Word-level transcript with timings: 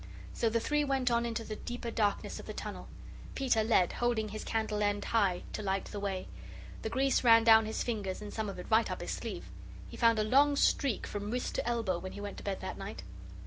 So 0.33 0.49
the 0.49 0.59
three 0.59 0.83
went 0.83 1.11
on 1.11 1.27
into 1.27 1.43
the 1.43 1.57
deeper 1.57 1.91
darkness 1.91 2.39
of 2.39 2.47
the 2.47 2.55
tunnel. 2.55 2.87
Peter 3.35 3.63
led, 3.63 3.93
holding 3.93 4.29
his 4.29 4.43
candle 4.43 4.81
end 4.81 5.05
high 5.05 5.43
to 5.53 5.61
light 5.61 5.85
the 5.85 5.99
way. 5.99 6.27
The 6.81 6.89
grease 6.89 7.23
ran 7.23 7.43
down 7.43 7.67
his 7.67 7.83
fingers, 7.83 8.19
and 8.19 8.33
some 8.33 8.49
of 8.49 8.57
it 8.57 8.65
right 8.71 8.89
up 8.89 9.01
his 9.01 9.11
sleeve. 9.11 9.51
He 9.87 9.97
found 9.97 10.17
a 10.17 10.23
long 10.23 10.55
streak 10.55 11.05
from 11.05 11.29
wrist 11.29 11.53
to 11.53 11.67
elbow 11.67 11.99
when 11.99 12.13
he 12.13 12.19
went 12.19 12.37
to 12.37 12.43
bed 12.43 12.61
that 12.61 12.79
night. 12.79 13.03